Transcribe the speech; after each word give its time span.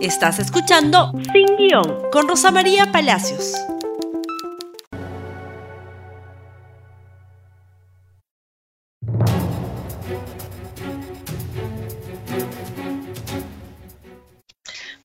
Estás 0.00 0.38
escuchando 0.38 1.10
Sin 1.32 1.56
Guión 1.56 2.08
con 2.12 2.28
Rosa 2.28 2.52
María 2.52 2.92
Palacios. 2.92 3.54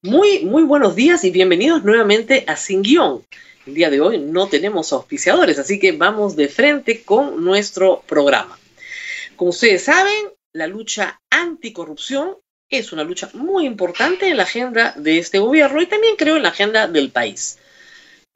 Muy, 0.03 0.45
muy 0.45 0.61
buenos 0.61 0.95
días 0.95 1.23
y 1.23 1.31
bienvenidos 1.31 1.83
nuevamente 1.83 2.43
a 2.47 2.55
Sin 2.55 2.83
Guión. 2.83 3.25
El 3.65 3.73
día 3.73 3.89
de 3.89 3.99
hoy 3.99 4.19
no 4.19 4.47
tenemos 4.47 4.93
auspiciadores, 4.93 5.57
así 5.57 5.79
que 5.79 5.93
vamos 5.93 6.35
de 6.35 6.49
frente 6.49 7.03
con 7.03 7.43
nuestro 7.43 8.03
programa. 8.05 8.59
Como 9.37 9.49
ustedes 9.49 9.85
saben, 9.85 10.29
la 10.51 10.67
lucha 10.67 11.19
anticorrupción 11.31 12.37
es 12.73 12.91
una 12.91 13.03
lucha 13.03 13.29
muy 13.33 13.65
importante 13.65 14.27
en 14.27 14.37
la 14.37 14.43
agenda 14.43 14.93
de 14.97 15.19
este 15.19 15.39
gobierno 15.39 15.81
y 15.81 15.85
también 15.85 16.15
creo 16.15 16.37
en 16.37 16.43
la 16.43 16.49
agenda 16.49 16.87
del 16.87 17.11
país. 17.11 17.59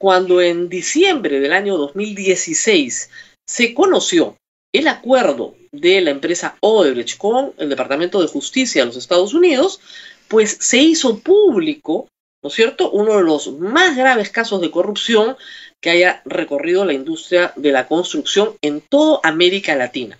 Cuando 0.00 0.40
en 0.40 0.68
diciembre 0.68 1.40
del 1.40 1.52
año 1.52 1.76
2016 1.76 3.10
se 3.46 3.74
conoció 3.74 4.36
el 4.72 4.86
acuerdo 4.86 5.56
de 5.72 6.00
la 6.00 6.10
empresa 6.10 6.56
Odebrecht 6.60 7.18
con 7.18 7.52
el 7.58 7.68
Departamento 7.68 8.20
de 8.20 8.28
Justicia 8.28 8.82
de 8.82 8.86
los 8.86 8.96
Estados 8.96 9.34
Unidos, 9.34 9.80
pues 10.28 10.56
se 10.60 10.78
hizo 10.78 11.18
público, 11.18 12.08
¿no 12.42 12.48
es 12.48 12.54
cierto?, 12.54 12.90
uno 12.90 13.16
de 13.16 13.24
los 13.24 13.52
más 13.58 13.96
graves 13.96 14.30
casos 14.30 14.60
de 14.60 14.70
corrupción 14.70 15.36
que 15.82 15.90
haya 15.90 16.22
recorrido 16.24 16.84
la 16.84 16.92
industria 16.92 17.52
de 17.56 17.72
la 17.72 17.88
construcción 17.88 18.54
en 18.62 18.82
toda 18.82 19.20
América 19.24 19.74
Latina. 19.74 20.18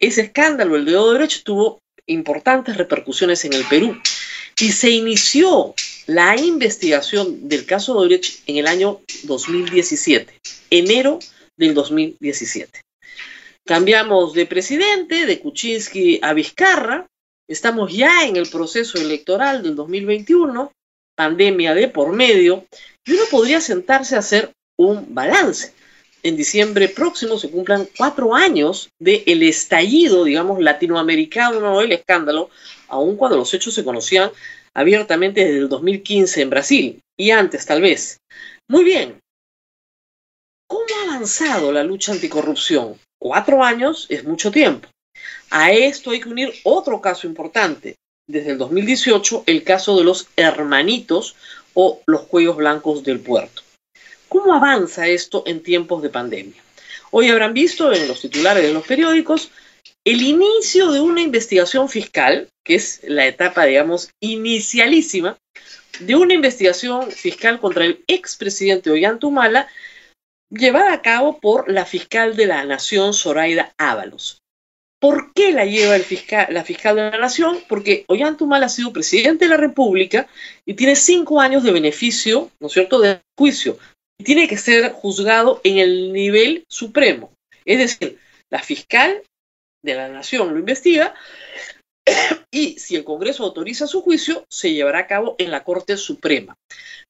Ese 0.00 0.22
escándalo, 0.22 0.76
el 0.76 0.84
de 0.84 0.96
Odebrecht, 0.96 1.44
tuvo 1.44 1.78
importantes 2.08 2.76
repercusiones 2.76 3.44
en 3.44 3.52
el 3.52 3.64
Perú. 3.64 3.96
Y 4.58 4.72
se 4.72 4.90
inició 4.90 5.74
la 6.06 6.36
investigación 6.36 7.48
del 7.48 7.64
caso 7.64 8.04
de 8.04 8.20
en 8.46 8.56
el 8.56 8.66
año 8.66 9.00
2017, 9.24 10.34
enero 10.70 11.20
del 11.56 11.74
2017. 11.74 12.80
Cambiamos 13.64 14.32
de 14.32 14.46
presidente, 14.46 15.26
de 15.26 15.38
Kuczynski 15.38 16.18
a 16.22 16.32
Vizcarra, 16.32 17.06
estamos 17.46 17.92
ya 17.92 18.26
en 18.26 18.36
el 18.36 18.48
proceso 18.48 18.98
electoral 18.98 19.62
del 19.62 19.76
2021, 19.76 20.72
pandemia 21.14 21.74
de 21.74 21.88
por 21.88 22.12
medio, 22.12 22.64
y 23.04 23.12
uno 23.12 23.24
podría 23.30 23.60
sentarse 23.60 24.16
a 24.16 24.20
hacer 24.20 24.52
un 24.78 25.14
balance 25.14 25.72
en 26.22 26.36
diciembre 26.36 26.88
próximo 26.88 27.38
se 27.38 27.50
cumplan 27.50 27.88
cuatro 27.96 28.34
años 28.34 28.90
del 28.98 29.22
el 29.26 29.42
estallido, 29.42 30.24
digamos, 30.24 30.60
latinoamericano 30.60 31.80
del 31.80 31.92
escándalo, 31.92 32.50
aun 32.88 33.16
cuando 33.16 33.36
los 33.36 33.52
hechos 33.54 33.74
se 33.74 33.84
conocían 33.84 34.30
abiertamente 34.74 35.44
desde 35.44 35.58
el 35.58 35.68
2015 35.68 36.42
en 36.42 36.50
Brasil 36.50 37.00
y 37.16 37.30
antes 37.30 37.66
tal 37.66 37.82
vez. 37.82 38.18
Muy 38.68 38.84
bien, 38.84 39.18
¿cómo 40.68 40.84
ha 41.00 41.10
avanzado 41.10 41.72
la 41.72 41.84
lucha 41.84 42.12
anticorrupción? 42.12 42.98
Cuatro 43.20 43.62
años 43.62 44.06
es 44.08 44.24
mucho 44.24 44.50
tiempo. 44.50 44.88
A 45.50 45.72
esto 45.72 46.10
hay 46.10 46.20
que 46.20 46.28
unir 46.28 46.52
otro 46.64 47.00
caso 47.00 47.26
importante. 47.26 47.96
Desde 48.28 48.52
el 48.52 48.58
2018, 48.58 49.44
el 49.46 49.64
caso 49.64 49.96
de 49.96 50.04
los 50.04 50.28
hermanitos 50.36 51.34
o 51.74 52.02
los 52.06 52.22
cuellos 52.22 52.56
blancos 52.56 53.02
del 53.02 53.20
puerto. 53.20 53.62
¿Cómo 54.38 54.54
avanza 54.54 55.08
esto 55.08 55.42
en 55.46 55.64
tiempos 55.64 56.00
de 56.00 56.10
pandemia? 56.10 56.62
Hoy 57.10 57.28
habrán 57.28 57.54
visto 57.54 57.92
en 57.92 58.06
los 58.06 58.20
titulares 58.20 58.62
de 58.62 58.72
los 58.72 58.86
periódicos 58.86 59.50
el 60.04 60.22
inicio 60.22 60.92
de 60.92 61.00
una 61.00 61.22
investigación 61.22 61.88
fiscal, 61.88 62.48
que 62.64 62.76
es 62.76 63.00
la 63.02 63.26
etapa, 63.26 63.64
digamos, 63.64 64.10
inicialísima, 64.20 65.36
de 65.98 66.14
una 66.14 66.34
investigación 66.34 67.10
fiscal 67.10 67.58
contra 67.58 67.84
el 67.84 68.04
expresidente 68.06 68.92
Ollantumala, 68.92 69.66
llevada 70.50 70.92
a 70.92 71.02
cabo 71.02 71.40
por 71.40 71.68
la 71.68 71.84
fiscal 71.84 72.36
de 72.36 72.46
la 72.46 72.64
Nación, 72.64 73.14
Zoraida 73.14 73.74
Ábalos. 73.76 74.38
¿Por 75.00 75.32
qué 75.32 75.50
la 75.50 75.64
lleva 75.64 75.98
la 76.50 76.64
fiscal 76.64 76.94
de 76.94 77.10
la 77.10 77.18
Nación? 77.18 77.58
Porque 77.68 78.04
Ollantumala 78.06 78.66
ha 78.66 78.68
sido 78.68 78.92
presidente 78.92 79.46
de 79.46 79.50
la 79.50 79.56
República 79.56 80.28
y 80.64 80.74
tiene 80.74 80.94
cinco 80.94 81.40
años 81.40 81.64
de 81.64 81.72
beneficio, 81.72 82.52
¿no 82.60 82.68
es 82.68 82.72
cierto?, 82.72 83.00
de 83.00 83.20
juicio 83.36 83.78
tiene 84.22 84.48
que 84.48 84.56
ser 84.56 84.92
juzgado 84.92 85.60
en 85.64 85.78
el 85.78 86.12
nivel 86.12 86.64
supremo. 86.68 87.32
Es 87.64 87.78
decir, 87.78 88.18
la 88.50 88.62
fiscal 88.62 89.22
de 89.82 89.94
la 89.94 90.08
nación 90.08 90.52
lo 90.52 90.58
investiga 90.58 91.14
y 92.50 92.78
si 92.78 92.96
el 92.96 93.04
Congreso 93.04 93.44
autoriza 93.44 93.86
su 93.86 94.02
juicio, 94.02 94.44
se 94.50 94.72
llevará 94.72 95.00
a 95.00 95.06
cabo 95.06 95.36
en 95.38 95.50
la 95.50 95.64
Corte 95.64 95.96
Suprema. 95.96 96.54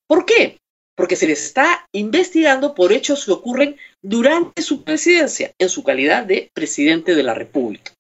¿Por 0.07 0.27
qué? 0.27 0.59
Porque 0.97 1.17
se 1.17 1.27
le 1.27 1.35
está 1.35 1.87
investigando 1.95 2.75
por 2.75 2.93
hechos 2.93 3.25
que 3.25 3.33
ocurren 3.33 3.77
durante 4.03 4.63
su 4.63 4.83
presidencia, 4.83 5.53
en 5.59 5.69
su 5.69 5.85
calidad 5.85 6.25
de 6.25 6.51
presidente 6.55 7.15
de 7.15 7.23
la 7.23 7.35
República. 7.35 7.93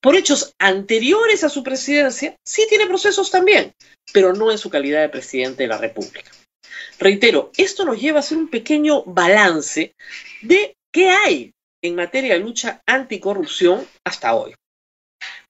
Por 0.00 0.16
hechos 0.16 0.54
anteriores 0.60 1.42
a 1.42 1.48
su 1.48 1.64
presidencia, 1.64 2.36
sí 2.46 2.64
tiene 2.68 2.86
procesos 2.86 3.30
también, 3.30 3.72
pero 4.12 4.32
no 4.32 4.52
en 4.52 4.58
su 4.58 4.70
calidad 4.70 5.00
de 5.00 5.08
presidente 5.08 5.64
de 5.64 5.68
la 5.68 5.78
República. 5.78 6.30
Reitero, 6.98 7.50
esto 7.56 7.84
nos 7.84 8.00
lleva 8.00 8.18
a 8.18 8.20
hacer 8.20 8.38
un 8.38 8.48
pequeño 8.48 9.02
balance 9.04 9.94
de 10.42 10.76
qué 10.92 11.10
hay 11.10 11.52
en 11.82 11.94
materia 11.94 12.34
de 12.34 12.40
lucha 12.40 12.82
anticorrupción 12.86 13.86
hasta 14.04 14.34
hoy. 14.34 14.54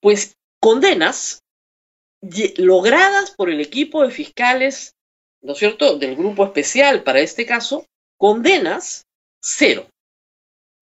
Pues 0.00 0.36
condenas 0.60 1.40
logradas 2.56 3.30
por 3.30 3.50
el 3.50 3.60
equipo 3.60 4.02
de 4.02 4.10
fiscales, 4.10 4.94
¿no 5.42 5.52
es 5.52 5.58
cierto?, 5.58 5.98
del 5.98 6.16
grupo 6.16 6.44
especial 6.44 7.02
para 7.02 7.20
este 7.20 7.46
caso, 7.46 7.86
condenas 8.18 9.04
cero. 9.40 9.88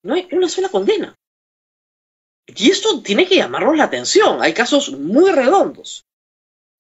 No 0.03 0.15
hay 0.15 0.29
una 0.33 0.49
sola 0.49 0.69
condena. 0.69 1.15
Y 2.47 2.71
esto 2.71 3.03
tiene 3.03 3.27
que 3.27 3.37
llamarnos 3.37 3.77
la 3.77 3.85
atención. 3.85 4.43
Hay 4.43 4.53
casos 4.53 4.91
muy 4.93 5.31
redondos. 5.31 6.05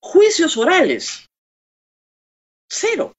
Juicios 0.00 0.56
orales. 0.56 1.26
Cero. 2.70 3.13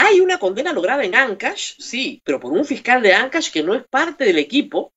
Hay 0.00 0.20
una 0.20 0.38
condena 0.38 0.72
lograda 0.72 1.02
en 1.02 1.16
Ancash, 1.16 1.74
sí, 1.78 2.22
pero 2.24 2.38
por 2.38 2.52
un 2.52 2.64
fiscal 2.64 3.02
de 3.02 3.14
Ancash 3.14 3.50
que 3.50 3.64
no 3.64 3.74
es 3.74 3.82
parte 3.90 4.24
del 4.24 4.38
equipo, 4.38 4.92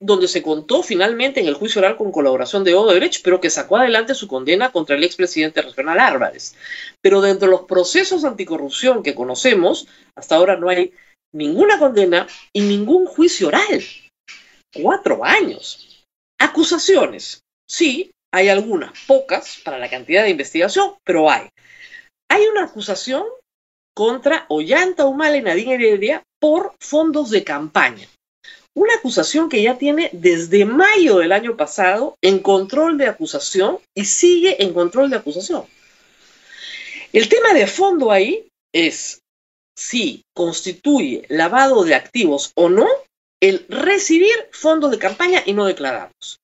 donde 0.00 0.28
se 0.28 0.42
contó 0.42 0.82
finalmente 0.82 1.40
en 1.40 1.46
el 1.46 1.54
juicio 1.54 1.80
oral 1.80 1.98
con 1.98 2.10
colaboración 2.10 2.64
de 2.64 2.74
Odebrecht, 2.74 3.22
pero 3.22 3.38
que 3.38 3.50
sacó 3.50 3.76
adelante 3.76 4.14
su 4.14 4.26
condena 4.26 4.72
contra 4.72 4.96
el 4.96 5.04
expresidente 5.04 5.60
regional 5.60 6.00
Álvarez. 6.00 6.56
Pero 7.02 7.20
dentro 7.20 7.48
de 7.48 7.52
los 7.52 7.66
procesos 7.66 8.24
anticorrupción 8.24 9.02
que 9.02 9.14
conocemos, 9.14 9.88
hasta 10.14 10.36
ahora 10.36 10.56
no 10.56 10.70
hay 10.70 10.94
ninguna 11.34 11.78
condena 11.78 12.26
y 12.54 12.62
ningún 12.62 13.04
juicio 13.04 13.48
oral. 13.48 13.84
Cuatro 14.72 15.22
años. 15.22 16.02
Acusaciones. 16.40 17.42
Sí, 17.68 18.10
hay 18.32 18.48
algunas, 18.48 18.98
pocas 19.06 19.60
para 19.62 19.78
la 19.78 19.90
cantidad 19.90 20.22
de 20.22 20.30
investigación, 20.30 20.94
pero 21.04 21.30
hay. 21.30 21.50
Hay 22.30 22.46
una 22.46 22.64
acusación 22.64 23.24
contra 23.96 24.44
Ollanta 24.50 25.06
Humala 25.06 25.38
y 25.38 25.42
Nadine 25.42 25.74
Heredia 25.74 26.22
por 26.38 26.74
fondos 26.78 27.30
de 27.30 27.42
campaña. 27.42 28.06
Una 28.74 28.92
acusación 28.92 29.48
que 29.48 29.62
ya 29.62 29.78
tiene 29.78 30.10
desde 30.12 30.66
mayo 30.66 31.16
del 31.16 31.32
año 31.32 31.56
pasado 31.56 32.14
en 32.20 32.40
control 32.40 32.98
de 32.98 33.06
acusación 33.06 33.78
y 33.94 34.04
sigue 34.04 34.62
en 34.62 34.74
control 34.74 35.08
de 35.08 35.16
acusación. 35.16 35.64
El 37.14 37.30
tema 37.30 37.54
de 37.54 37.66
fondo 37.66 38.12
ahí 38.12 38.46
es 38.70 39.22
si 39.74 40.26
constituye 40.34 41.24
lavado 41.30 41.82
de 41.84 41.94
activos 41.94 42.52
o 42.54 42.68
no 42.68 42.86
el 43.40 43.64
recibir 43.70 44.34
fondos 44.52 44.90
de 44.90 44.98
campaña 44.98 45.42
y 45.46 45.54
no 45.54 45.64
declarados. 45.64 46.38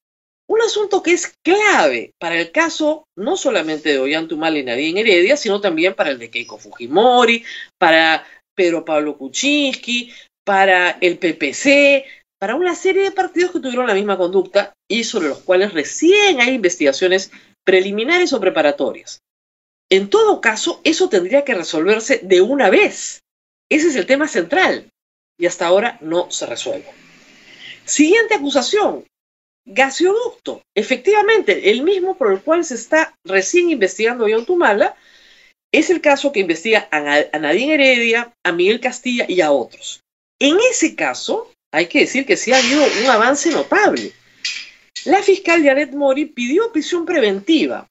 Un 0.53 0.61
asunto 0.61 1.03
que 1.03 1.13
es 1.13 1.33
clave 1.43 2.13
para 2.19 2.39
el 2.39 2.53
caso 2.53 3.09
no 3.17 3.39
solamente 3.39 3.89
de 3.89 3.99
Ollanta 3.99 4.35
y 4.35 4.63
Nadine 4.63 5.01
Heredia, 5.01 5.39
sino 5.39 5.63
también 5.63 5.95
para 5.95 6.11
el 6.11 6.19
de 6.19 6.29
Keiko 6.29 6.59
Fujimori, 6.59 7.43
para 7.79 8.27
Pedro 8.55 8.85
Pablo 8.85 9.17
Kuczynski, 9.17 10.13
para 10.45 10.91
el 11.01 11.17
PPC, 11.17 12.05
para 12.39 12.55
una 12.55 12.75
serie 12.75 13.03
de 13.03 13.13
partidos 13.13 13.53
que 13.53 13.61
tuvieron 13.61 13.87
la 13.87 13.95
misma 13.95 14.19
conducta 14.19 14.75
y 14.91 15.05
sobre 15.05 15.29
los 15.29 15.39
cuales 15.39 15.73
recién 15.73 16.43
hay 16.43 16.57
investigaciones 16.57 17.33
preliminares 17.65 18.35
o 18.35 18.41
preparatorias. 18.41 19.21
En 19.91 20.11
todo 20.11 20.43
caso, 20.43 20.83
eso 20.85 21.09
tendría 21.09 21.47
que 21.47 21.55
resolverse 21.55 22.21
de 22.23 22.43
una 22.43 22.69
vez. 22.69 23.21
Ese 23.71 23.89
es 23.89 23.97
el 23.97 24.05
tema 24.05 24.29
central 24.29 24.91
y 25.39 25.47
hasta 25.47 25.67
ahora 25.67 25.97
no 26.03 26.31
se 26.31 26.45
resuelve. 26.45 26.91
Siguiente 27.87 28.35
acusación, 28.35 29.07
gasoducto, 29.65 30.63
efectivamente, 30.77 31.71
el 31.71 31.83
mismo 31.83 32.17
por 32.17 32.33
el 32.33 32.41
cual 32.41 32.65
se 32.65 32.75
está 32.75 33.17
recién 33.25 33.71
investigando 33.71 34.27
Tumala, 34.45 34.97
es 35.73 35.89
el 35.91 36.01
caso 36.01 36.33
que 36.33 36.41
investiga 36.41 36.89
a 36.91 37.39
Nadine 37.39 37.75
Heredia, 37.75 38.35
a 38.45 38.53
Miguel 38.53 38.81
Castilla 38.81 39.25
y 39.29 39.41
a 39.41 39.53
otros. 39.53 40.01
En 40.39 40.59
ese 40.71 40.95
caso, 40.95 41.51
hay 41.73 41.87
que 41.87 42.01
decir 42.01 42.27
que 42.27 42.37
sí 42.37 42.53
ha 42.53 42.59
habido 42.59 42.85
un 43.03 43.07
avance 43.07 43.51
notable. 43.51 44.13
La 45.05 45.23
fiscal 45.23 45.65
Janet 45.65 45.93
Mori 45.93 46.27
pidió 46.27 46.71
prisión 46.73 47.07
preventiva 47.07 47.89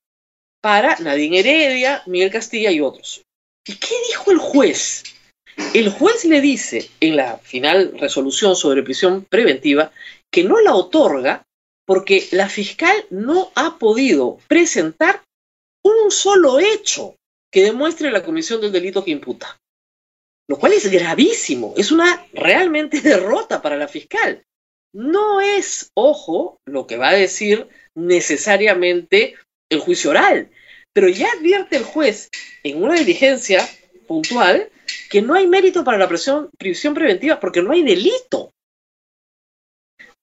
para 0.62 0.98
Nadine 1.00 1.40
Heredia, 1.40 2.04
Miguel 2.06 2.32
Castilla 2.32 2.72
y 2.72 2.82
otros. 2.82 3.24
¿Y 3.68 3.76
qué 3.76 3.96
dijo 4.10 4.32
el 4.32 4.38
juez? 4.38 5.04
El 5.74 5.90
juez 5.90 6.26
le 6.26 6.40
dice 6.40 6.90
en 7.00 7.16
la 7.16 7.38
final 7.38 7.98
resolución 8.00 8.56
sobre 8.56 8.84
prisión 8.84 9.26
preventiva 9.26 9.92
que 10.32 10.44
no 10.44 10.60
la 10.62 10.76
otorga 10.76 11.44
porque 11.92 12.26
la 12.32 12.48
fiscal 12.48 13.06
no 13.10 13.52
ha 13.54 13.78
podido 13.78 14.38
presentar 14.48 15.26
un 15.84 16.10
solo 16.10 16.58
hecho 16.58 17.18
que 17.52 17.64
demuestre 17.64 18.12
la 18.12 18.24
comisión 18.24 18.62
del 18.62 18.72
delito 18.72 19.04
que 19.04 19.12
imputa. 19.12 19.60
Lo 20.48 20.58
cual 20.58 20.72
es 20.72 20.90
gravísimo, 20.90 21.74
es 21.76 21.92
una 21.92 22.26
realmente 22.32 23.02
derrota 23.02 23.62
para 23.62 23.76
la 23.76 23.90
fiscal. 23.90 24.42
No 24.94 25.42
es, 25.42 25.92
ojo, 25.94 26.62
lo 26.66 26.88
que 26.88 26.96
va 26.96 27.10
a 27.10 27.14
decir 27.14 27.68
necesariamente 27.94 29.36
el 29.70 29.82
juicio 29.82 30.12
oral, 30.12 30.50
pero 30.94 31.10
ya 31.10 31.30
advierte 31.34 31.76
el 31.76 31.84
juez 31.84 32.30
en 32.64 32.82
una 32.82 32.96
diligencia 32.96 33.68
puntual 34.08 34.72
que 35.10 35.22
no 35.22 35.34
hay 35.34 35.46
mérito 35.46 35.84
para 35.84 35.98
la 35.98 36.08
prisión, 36.08 36.52
prisión 36.58 36.94
preventiva 36.94 37.38
porque 37.42 37.62
no 37.62 37.74
hay 37.74 37.84
delito. 37.84 38.54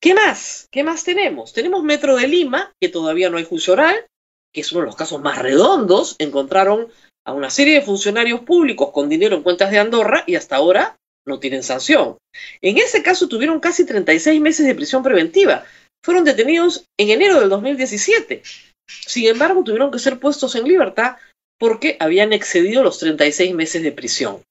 ¿Qué 0.01 0.15
más? 0.15 0.69
¿Qué 0.71 0.85
más 0.85 1.03
tenemos? 1.03 1.53
Tenemos 1.53 1.83
Metro 1.83 2.17
de 2.17 2.29
Lima, 2.29 2.73
que 2.81 2.89
todavía 2.89 3.31
no 3.31 3.37
hay 3.37 3.45
juicio 3.45 3.73
oral, 3.73 4.07
que 4.53 4.61
es 4.61 4.71
uno 4.71 4.83
de 4.83 4.87
los 4.87 4.97
casos 4.97 5.21
más 5.21 5.39
redondos. 5.39 6.15
Encontraron 6.21 6.89
a 7.27 7.33
una 7.33 7.51
serie 7.51 7.75
de 7.75 7.83
funcionarios 7.83 8.41
públicos 8.41 8.91
con 8.93 9.09
dinero 9.09 9.37
en 9.37 9.43
cuentas 9.43 9.73
de 9.73 9.79
Andorra 9.79 10.23
y 10.27 10.37
hasta 10.37 10.57
ahora 10.57 10.97
no 11.27 11.41
tienen 11.41 11.65
sanción. 11.65 12.17
En 12.63 12.79
ese 12.79 13.03
caso 13.03 13.29
tuvieron 13.29 13.59
casi 13.59 13.85
36 13.85 14.41
meses 14.41 14.67
de 14.67 14.75
prisión 14.75 15.03
preventiva. 15.03 15.65
Fueron 16.05 16.25
detenidos 16.25 16.85
en 16.97 17.11
enero 17.11 17.41
del 17.41 17.49
2017. 17.49 18.43
Sin 18.89 19.27
embargo, 19.27 19.65
tuvieron 19.65 19.91
que 19.91 19.99
ser 19.99 20.21
puestos 20.21 20.55
en 20.55 20.65
libertad 20.65 21.17
porque 21.59 21.97
habían 21.99 22.33
excedido 22.33 22.85
los 22.85 22.99
36 23.01 23.53
meses 23.55 23.83
de 23.83 23.93
prisión. 23.93 24.43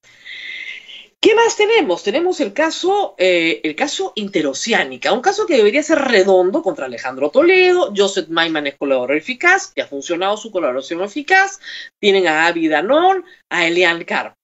¿Qué 1.19 1.33
más 1.33 1.57
tenemos? 1.57 2.03
Tenemos 2.03 2.39
el 2.41 2.53
caso, 2.53 3.15
eh, 3.17 3.59
el 3.63 3.75
caso 3.75 4.13
interoceánica, 4.15 5.13
un 5.13 5.21
caso 5.21 5.47
que 5.47 5.57
debería 5.57 5.81
ser 5.81 5.97
redondo 5.97 6.61
contra 6.61 6.85
Alejandro 6.85 7.31
Toledo. 7.31 7.91
Joseph 7.95 8.29
Maiman 8.29 8.67
es 8.67 8.75
colaborador 8.75 9.17
eficaz, 9.17 9.73
que 9.73 9.81
ha 9.81 9.87
funcionado 9.87 10.37
su 10.37 10.51
colaboración 10.51 11.01
eficaz. 11.01 11.59
Tienen 11.99 12.27
a 12.27 12.45
Avi 12.45 12.67
Danón, 12.67 13.25
a 13.49 13.65
Elian 13.65 14.03
Carp. 14.03 14.35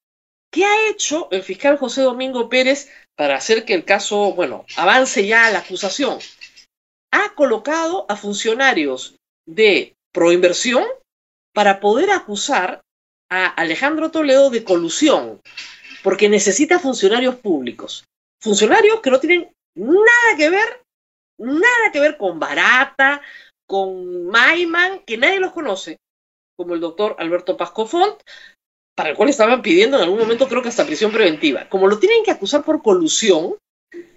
¿Qué 0.51 0.65
ha 0.65 0.89
hecho 0.89 1.27
el 1.31 1.43
fiscal 1.43 1.77
José 1.77 2.01
Domingo 2.01 2.49
Pérez 2.49 2.89
para 3.15 3.35
hacer 3.35 3.65
que 3.65 3.75
el 3.75 3.85
caso, 3.85 4.33
bueno, 4.33 4.65
avance 4.75 5.27
ya 5.27 5.45
a 5.45 5.51
la 5.51 5.59
acusación? 5.59 6.17
Ha 7.11 7.35
colocado 7.35 8.07
a 8.09 8.15
funcionarios 8.15 9.15
de 9.45 9.95
proinversión 10.11 10.85
para 11.53 11.79
poder 11.79 12.09
acusar 12.09 12.81
a 13.29 13.45
Alejandro 13.45 14.09
Toledo 14.09 14.49
de 14.49 14.63
colusión 14.63 15.39
porque 16.03 16.29
necesita 16.29 16.79
funcionarios 16.79 17.35
públicos. 17.35 18.05
Funcionarios 18.41 18.99
que 18.99 19.09
no 19.09 19.19
tienen 19.19 19.51
nada 19.75 20.37
que 20.37 20.49
ver, 20.49 20.83
nada 21.39 21.91
que 21.91 21.99
ver 21.99 22.17
con 22.17 22.39
Barata, 22.39 23.21
con 23.65 24.27
Maiman, 24.27 24.99
que 24.99 25.17
nadie 25.17 25.39
los 25.39 25.53
conoce, 25.53 25.97
como 26.57 26.75
el 26.75 26.81
doctor 26.81 27.15
Alberto 27.17 27.57
Pasco 27.57 27.87
Font, 27.87 28.21
para 28.95 29.09
el 29.09 29.15
cual 29.15 29.29
estaban 29.29 29.61
pidiendo 29.61 29.97
en 29.97 30.03
algún 30.03 30.19
momento 30.19 30.47
creo 30.47 30.61
que 30.61 30.69
hasta 30.69 30.85
prisión 30.85 31.11
preventiva. 31.11 31.67
Como 31.69 31.87
lo 31.87 31.97
tienen 31.97 32.23
que 32.23 32.31
acusar 32.31 32.63
por 32.63 32.83
colusión, 32.83 33.55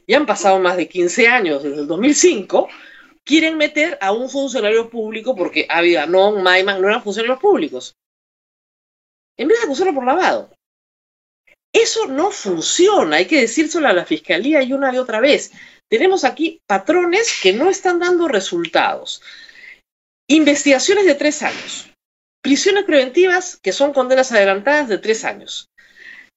ya 0.07 0.19
han 0.19 0.27
pasado 0.27 0.59
más 0.59 0.77
de 0.77 0.89
15 0.89 1.29
años 1.29 1.63
desde 1.63 1.81
el 1.81 1.87
2005, 1.87 2.69
quieren 3.25 3.57
meter 3.57 3.97
a 4.01 4.13
un 4.13 4.29
funcionario 4.29 4.91
público 4.91 5.35
porque 5.35 5.67
había 5.69 6.07
no 6.07 6.33
Maiman 6.33 6.81
no 6.81 6.89
eran 6.89 7.03
funcionarios 7.03 7.41
públicos. 7.41 7.95
En 9.39 9.49
vez 9.49 9.59
de 9.59 9.65
acusarlo 9.65 9.95
por 9.95 10.05
lavado. 10.05 10.51
Eso 11.77 12.07
no 12.07 12.31
funciona, 12.31 13.17
hay 13.17 13.27
que 13.27 13.43
decírselo 13.43 13.87
a 13.87 13.93
la 13.93 14.07
fiscalía 14.07 14.63
y 14.63 14.73
una 14.73 14.95
y 14.95 14.97
otra 14.97 15.21
vez. 15.21 15.53
Tenemos 15.91 16.25
aquí 16.25 16.63
patrones 16.67 17.39
que 17.43 17.53
no 17.53 17.69
están 17.69 17.99
dando 17.99 18.29
resultados. 18.29 19.21
Investigaciones 20.27 21.05
de 21.05 21.15
tres 21.17 21.43
años. 21.43 21.93
Prisiones 22.43 22.85
preventivas 22.85 23.59
que 23.63 23.73
son 23.73 23.93
condenas 23.93 24.33
adelantadas 24.33 24.89
de 24.89 24.97
tres 24.97 25.23
años. 25.27 25.69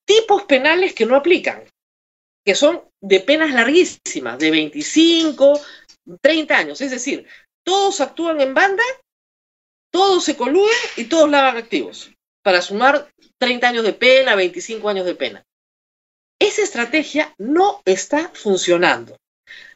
Tipos 0.06 0.44
penales 0.44 0.94
que 0.94 1.06
no 1.06 1.15
aplican, 1.15 1.63
que 2.45 2.53
son 2.53 2.83
de 3.01 3.21
penas 3.21 3.53
larguísimas, 3.53 4.39
de 4.39 4.51
25, 4.51 5.57
30 6.21 6.57
años. 6.57 6.81
Es 6.81 6.91
decir, 6.91 7.25
todos 7.63 8.01
actúan 8.01 8.41
en 8.41 8.53
banda, 8.53 8.83
todos 9.89 10.21
se 10.21 10.36
coluden 10.36 10.75
y 10.97 11.06
todos 11.06 11.30
lavan 11.30 11.56
activos 11.56 12.12
para 12.44 12.62
sumar 12.62 13.09
30 13.38 13.68
años 13.68 13.83
de 13.83 13.94
pena, 13.94 14.36
25 14.36 14.89
años 14.89 15.06
de 15.06 15.15
pena. 15.15 15.44
Esa 16.39 16.62
estrategia 16.62 17.33
no 17.38 17.81
está 17.86 18.31
funcionando. 18.33 19.18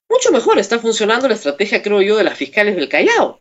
Mucho 0.10 0.32
mejor 0.32 0.60
está 0.60 0.80
funcionando 0.80 1.28
la 1.28 1.34
estrategia, 1.34 1.82
creo 1.82 2.02
yo, 2.02 2.18
de 2.18 2.24
las 2.24 2.38
fiscales 2.38 2.76
del 2.76 2.90
Callao, 2.90 3.40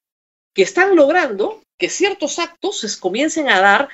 que 0.54 0.62
están 0.62 0.96
logrando 0.96 1.62
que 1.78 1.88
ciertos 1.88 2.38
actos 2.38 2.80
se 2.80 3.00
comiencen 3.00 3.48
a 3.48 3.60
dar, 3.60 3.88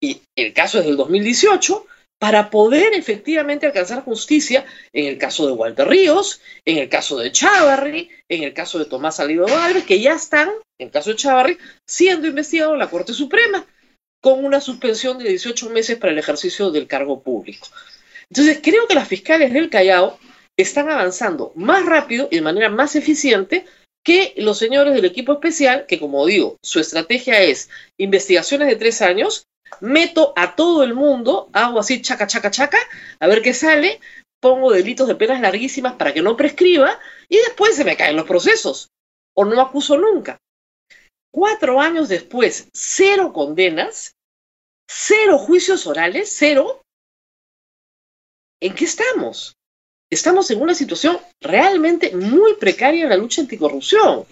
y 0.00 0.22
el 0.36 0.52
caso 0.52 0.78
es 0.78 0.86
del 0.86 0.96
2018, 0.96 1.86
para 2.18 2.50
poder 2.50 2.94
efectivamente 2.94 3.66
alcanzar 3.66 4.04
justicia 4.04 4.64
en 4.92 5.06
el 5.06 5.18
caso 5.18 5.44
de 5.46 5.52
Walter 5.52 5.88
Ríos, 5.88 6.40
en 6.64 6.78
el 6.78 6.88
caso 6.88 7.18
de 7.18 7.32
Chávarri, 7.32 8.10
en 8.28 8.44
el 8.44 8.54
caso 8.54 8.78
de 8.78 8.84
Tomás 8.84 9.16
Salido 9.16 9.46
Álvarez, 9.46 9.84
que 9.84 10.00
ya 10.00 10.14
están, 10.14 10.48
en 10.78 10.86
el 10.86 10.90
caso 10.92 11.10
de 11.10 11.16
Chávarri, 11.16 11.58
siendo 11.84 12.28
investigados 12.28 12.74
en 12.74 12.78
la 12.78 12.90
Corte 12.90 13.12
Suprema 13.12 13.66
con 14.22 14.44
una 14.44 14.60
suspensión 14.60 15.18
de 15.18 15.28
18 15.28 15.68
meses 15.70 15.98
para 15.98 16.12
el 16.12 16.18
ejercicio 16.18 16.70
del 16.70 16.86
cargo 16.86 17.22
público. 17.22 17.66
Entonces, 18.30 18.60
creo 18.62 18.86
que 18.86 18.94
las 18.94 19.08
fiscales 19.08 19.52
del 19.52 19.68
Callao 19.68 20.18
están 20.56 20.88
avanzando 20.88 21.52
más 21.56 21.84
rápido 21.84 22.28
y 22.30 22.36
de 22.36 22.42
manera 22.42 22.70
más 22.70 22.94
eficiente 22.96 23.66
que 24.04 24.32
los 24.36 24.58
señores 24.58 24.94
del 24.94 25.04
equipo 25.04 25.32
especial, 25.34 25.86
que 25.86 25.98
como 25.98 26.24
digo, 26.24 26.56
su 26.62 26.80
estrategia 26.80 27.40
es 27.42 27.68
investigaciones 27.98 28.68
de 28.68 28.76
tres 28.76 29.02
años, 29.02 29.46
meto 29.80 30.32
a 30.36 30.54
todo 30.54 30.84
el 30.84 30.94
mundo, 30.94 31.50
hago 31.52 31.80
así 31.80 32.00
chaca, 32.00 32.26
chaca, 32.26 32.50
chaca, 32.50 32.78
a 33.18 33.26
ver 33.26 33.42
qué 33.42 33.54
sale, 33.54 34.00
pongo 34.40 34.72
delitos 34.72 35.08
de 35.08 35.16
penas 35.16 35.40
larguísimas 35.40 35.94
para 35.94 36.14
que 36.14 36.22
no 36.22 36.36
prescriba 36.36 36.98
y 37.28 37.38
después 37.38 37.74
se 37.74 37.84
me 37.84 37.96
caen 37.96 38.16
los 38.16 38.26
procesos 38.26 38.88
o 39.34 39.44
no 39.44 39.60
acuso 39.60 39.96
nunca. 39.96 40.38
Cuatro 41.32 41.80
años 41.80 42.10
después, 42.10 42.68
cero 42.74 43.32
condenas, 43.32 44.14
cero 44.86 45.38
juicios 45.38 45.86
orales, 45.86 46.34
cero. 46.36 46.82
¿En 48.60 48.74
qué 48.74 48.84
estamos? 48.84 49.56
Estamos 50.10 50.50
en 50.50 50.60
una 50.60 50.74
situación 50.74 51.18
realmente 51.40 52.14
muy 52.14 52.54
precaria 52.56 53.04
en 53.04 53.08
la 53.08 53.16
lucha 53.16 53.40
anticorrupción. 53.40 54.26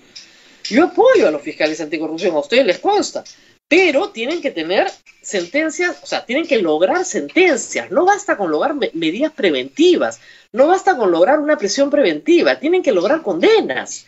Yo 0.65 0.85
apoyo 0.85 1.27
a 1.27 1.31
los 1.31 1.41
fiscales 1.41 1.81
anticorrupción, 1.81 2.37
a 2.37 2.41
ustedes 2.41 2.67
les 2.67 2.79
consta, 2.79 3.25
pero 3.67 4.11
tienen 4.11 4.43
que 4.43 4.51
tener 4.51 4.91
sentencias, 5.23 6.03
o 6.03 6.07
sea, 6.07 6.27
tienen 6.27 6.47
que 6.47 6.61
lograr 6.61 7.07
sentencias. 7.07 7.91
No 7.91 8.05
basta 8.05 8.37
con 8.37 8.51
lograr 8.51 8.75
medidas 8.75 9.33
preventivas, 9.33 10.21
no 10.53 10.67
basta 10.67 10.99
con 10.99 11.11
lograr 11.11 11.39
una 11.39 11.57
presión 11.57 11.89
preventiva, 11.89 12.61
tienen 12.61 12.83
que 12.83 12.93
lograr 12.93 13.23
condenas. 13.23 14.05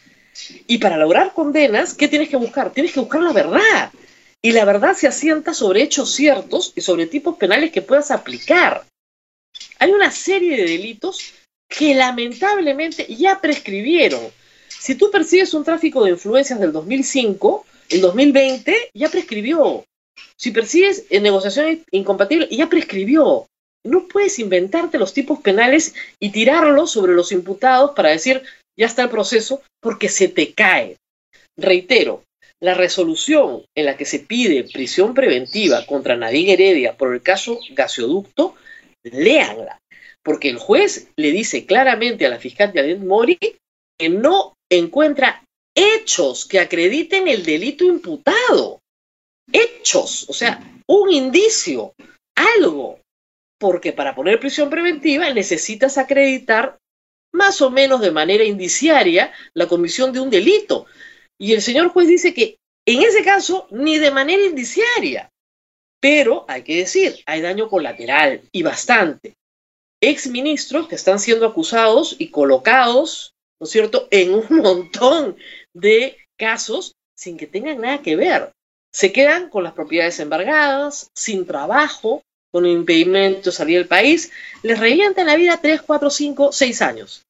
Y 0.66 0.78
para 0.78 0.96
lograr 0.96 1.32
condenas, 1.32 1.94
¿qué 1.94 2.08
tienes 2.08 2.28
que 2.28 2.36
buscar? 2.36 2.72
Tienes 2.72 2.92
que 2.92 3.00
buscar 3.00 3.22
la 3.22 3.32
verdad. 3.32 3.92
Y 4.40 4.52
la 4.52 4.64
verdad 4.64 4.94
se 4.94 5.06
asienta 5.06 5.54
sobre 5.54 5.82
hechos 5.82 6.12
ciertos 6.12 6.72
y 6.74 6.80
sobre 6.80 7.06
tipos 7.06 7.36
penales 7.36 7.70
que 7.70 7.82
puedas 7.82 8.10
aplicar. 8.10 8.84
Hay 9.78 9.90
una 9.92 10.10
serie 10.10 10.56
de 10.56 10.64
delitos 10.64 11.34
que 11.68 11.94
lamentablemente 11.94 13.06
ya 13.14 13.40
prescribieron. 13.40 14.20
Si 14.68 14.94
tú 14.96 15.10
persigues 15.10 15.54
un 15.54 15.64
tráfico 15.64 16.04
de 16.04 16.10
influencias 16.10 16.58
del 16.58 16.72
2005, 16.72 17.64
el 17.90 18.00
2020 18.00 18.90
ya 18.94 19.08
prescribió. 19.08 19.84
Si 20.36 20.50
persigues 20.50 21.04
en 21.10 21.22
negociaciones 21.22 21.80
incompatibles, 21.90 22.48
ya 22.50 22.68
prescribió. 22.68 23.46
No 23.84 24.08
puedes 24.08 24.38
inventarte 24.38 24.98
los 24.98 25.12
tipos 25.12 25.40
penales 25.40 25.94
y 26.18 26.30
tirarlos 26.30 26.90
sobre 26.90 27.14
los 27.14 27.32
imputados 27.32 27.92
para 27.94 28.10
decir, 28.10 28.42
ya 28.76 28.86
está 28.86 29.04
el 29.04 29.10
proceso 29.10 29.62
porque 29.80 30.08
se 30.08 30.28
te 30.28 30.52
cae. 30.52 30.96
Reitero, 31.56 32.24
la 32.60 32.74
resolución 32.74 33.64
en 33.74 33.86
la 33.86 33.96
que 33.96 34.04
se 34.04 34.20
pide 34.20 34.64
prisión 34.64 35.14
preventiva 35.14 35.84
contra 35.84 36.16
Nadine 36.16 36.52
Heredia 36.52 36.96
por 36.96 37.12
el 37.12 37.20
caso 37.20 37.58
gasoducto, 37.70 38.54
léanla, 39.02 39.80
porque 40.22 40.48
el 40.48 40.58
juez 40.58 41.08
le 41.16 41.32
dice 41.32 41.66
claramente 41.66 42.24
a 42.24 42.30
la 42.30 42.38
fiscal 42.38 42.72
Janet 42.72 43.00
Mori 43.00 43.38
que 43.98 44.08
no 44.08 44.54
encuentra 44.70 45.44
hechos 45.74 46.46
que 46.46 46.60
acrediten 46.60 47.28
el 47.28 47.44
delito 47.44 47.84
imputado. 47.84 48.78
Hechos, 49.52 50.26
o 50.28 50.32
sea, 50.32 50.60
un 50.86 51.12
indicio, 51.12 51.94
algo. 52.36 53.00
Porque 53.58 53.92
para 53.92 54.14
poner 54.14 54.40
prisión 54.40 54.70
preventiva 54.70 55.32
necesitas 55.32 55.98
acreditar 55.98 56.78
más 57.32 57.60
o 57.62 57.70
menos 57.70 58.00
de 58.00 58.10
manera 58.10 58.44
indiciaria 58.44 59.32
la 59.54 59.66
comisión 59.66 60.12
de 60.12 60.20
un 60.20 60.30
delito. 60.30 60.86
Y 61.38 61.52
el 61.52 61.62
señor 61.62 61.88
juez 61.88 62.08
dice 62.08 62.34
que 62.34 62.58
En 62.84 63.00
ese 63.02 63.22
caso, 63.22 63.68
ni 63.70 63.98
de 63.98 64.10
manera 64.10 64.42
indiciaria. 64.42 65.30
Pero 66.00 66.44
hay 66.48 66.64
que 66.64 66.78
decir, 66.78 67.22
hay 67.26 67.40
daño 67.40 67.68
colateral 67.68 68.42
y 68.50 68.64
bastante. 68.64 69.36
Exministros 70.00 70.88
que 70.88 70.96
están 70.96 71.20
siendo 71.20 71.46
acusados 71.46 72.16
y 72.18 72.30
colocados, 72.30 73.34
¿no 73.60 73.66
es 73.66 73.70
cierto?, 73.70 74.08
en 74.10 74.34
un 74.34 74.56
montón 74.56 75.36
de 75.72 76.16
casos 76.36 76.96
sin 77.16 77.36
que 77.36 77.46
tengan 77.46 77.80
nada 77.80 78.02
que 78.02 78.16
ver. 78.16 78.50
Se 78.92 79.12
quedan 79.12 79.48
con 79.48 79.62
las 79.62 79.74
propiedades 79.74 80.18
embargadas, 80.18 81.08
sin 81.14 81.46
trabajo, 81.46 82.22
con 82.52 82.66
impedimento 82.66 83.50
salir 83.50 83.78
del 83.78 83.88
país, 83.88 84.30
les 84.62 84.78
revientan 84.78 85.26
la 85.26 85.36
vida 85.36 85.58
3, 85.60 85.82
4, 85.82 86.10
5, 86.10 86.52
6 86.52 86.82
años. 86.82 87.24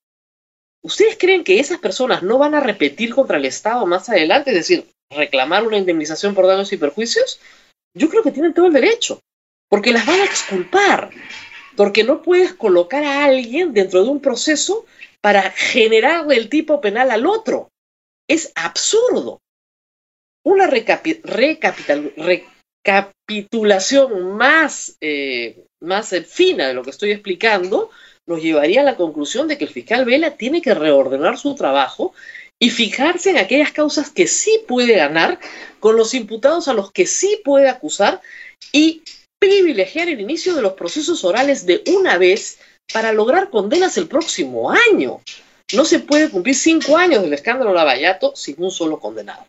¿Ustedes 0.82 1.16
creen 1.16 1.44
que 1.44 1.60
esas 1.60 1.78
personas 1.78 2.24
no 2.24 2.38
van 2.38 2.56
a 2.56 2.60
repetir 2.60 3.14
contra 3.14 3.36
el 3.36 3.44
Estado 3.44 3.86
más 3.86 4.08
adelante? 4.08 4.50
Es 4.50 4.56
decir, 4.56 4.84
reclamar 5.10 5.64
una 5.64 5.78
indemnización 5.78 6.34
por 6.34 6.46
daños 6.46 6.72
y 6.72 6.76
perjuicios, 6.76 7.38
yo 7.94 8.08
creo 8.08 8.24
que 8.24 8.32
tienen 8.32 8.52
todo 8.52 8.66
el 8.66 8.72
derecho, 8.72 9.20
porque 9.68 9.92
las 9.92 10.06
van 10.06 10.20
a 10.20 10.24
exculpar, 10.24 11.10
porque 11.76 12.02
no 12.02 12.20
puedes 12.20 12.54
colocar 12.54 13.04
a 13.04 13.24
alguien 13.24 13.72
dentro 13.72 14.02
de 14.02 14.10
un 14.10 14.20
proceso 14.20 14.86
para 15.20 15.50
generar 15.52 16.26
el 16.32 16.48
tipo 16.48 16.80
penal 16.80 17.12
al 17.12 17.26
otro. 17.26 17.70
Es 18.28 18.50
absurdo. 18.56 19.40
Una 20.44 20.66
recapitulación 22.84 24.36
más, 24.36 24.96
eh, 25.00 25.64
más 25.80 26.14
fina 26.26 26.68
de 26.68 26.74
lo 26.74 26.82
que 26.82 26.90
estoy 26.90 27.12
explicando 27.12 27.90
nos 28.26 28.42
llevaría 28.42 28.82
a 28.82 28.84
la 28.84 28.96
conclusión 28.96 29.48
de 29.48 29.58
que 29.58 29.64
el 29.64 29.70
fiscal 29.70 30.04
Vela 30.04 30.36
tiene 30.36 30.62
que 30.62 30.74
reordenar 30.74 31.38
su 31.38 31.54
trabajo 31.54 32.14
y 32.60 32.70
fijarse 32.70 33.30
en 33.30 33.38
aquellas 33.38 33.72
causas 33.72 34.10
que 34.10 34.28
sí 34.28 34.60
puede 34.68 34.94
ganar, 34.94 35.40
con 35.80 35.96
los 35.96 36.14
imputados 36.14 36.68
a 36.68 36.74
los 36.74 36.92
que 36.92 37.06
sí 37.06 37.40
puede 37.44 37.68
acusar 37.68 38.20
y 38.70 39.02
privilegiar 39.40 40.08
el 40.08 40.20
inicio 40.20 40.54
de 40.54 40.62
los 40.62 40.74
procesos 40.74 41.24
orales 41.24 41.66
de 41.66 41.82
una 41.88 42.16
vez 42.18 42.60
para 42.92 43.12
lograr 43.12 43.50
condenas 43.50 43.96
el 43.96 44.06
próximo 44.06 44.70
año. 44.70 45.20
No 45.74 45.84
se 45.84 45.98
puede 45.98 46.30
cumplir 46.30 46.54
cinco 46.54 46.96
años 46.96 47.22
del 47.22 47.32
escándalo 47.32 47.74
Lavallato 47.74 48.36
sin 48.36 48.54
un 48.62 48.70
solo 48.70 49.00
condenado. 49.00 49.44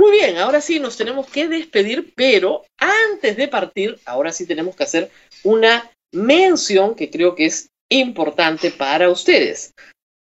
Muy 0.00 0.12
bien, 0.12 0.38
ahora 0.38 0.62
sí 0.62 0.80
nos 0.80 0.96
tenemos 0.96 1.26
que 1.26 1.46
despedir, 1.46 2.14
pero 2.16 2.64
antes 2.78 3.36
de 3.36 3.48
partir, 3.48 4.00
ahora 4.06 4.32
sí 4.32 4.46
tenemos 4.46 4.74
que 4.74 4.84
hacer 4.84 5.10
una 5.44 5.90
mención 6.10 6.94
que 6.94 7.10
creo 7.10 7.34
que 7.34 7.44
es 7.44 7.68
importante 7.92 8.70
para 8.70 9.10
ustedes. 9.10 9.74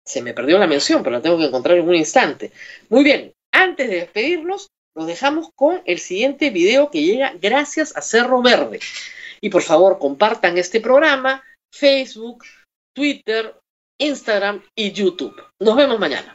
Se 0.02 0.22
me 0.22 0.32
perdió 0.32 0.56
la 0.56 0.66
mención, 0.66 1.02
pero 1.02 1.16
la 1.16 1.20
tengo 1.20 1.36
que 1.36 1.44
encontrar 1.44 1.76
en 1.76 1.86
un 1.86 1.94
instante. 1.94 2.52
Muy 2.88 3.04
bien, 3.04 3.34
antes 3.52 3.90
de 3.90 3.96
despedirnos, 3.96 4.68
nos 4.96 5.06
dejamos 5.06 5.50
con 5.54 5.82
el 5.84 5.98
siguiente 5.98 6.48
video 6.48 6.90
que 6.90 7.02
llega 7.02 7.34
gracias 7.38 7.94
a 7.98 8.00
Cerro 8.00 8.40
Verde. 8.40 8.80
Y 9.42 9.50
por 9.50 9.60
favor, 9.60 9.98
compartan 9.98 10.56
este 10.56 10.80
programa, 10.80 11.44
Facebook, 11.70 12.44
Twitter, 12.94 13.54
Instagram 14.00 14.62
y 14.74 14.92
YouTube. 14.92 15.36
Nos 15.60 15.76
vemos 15.76 15.98
mañana. 15.98 16.34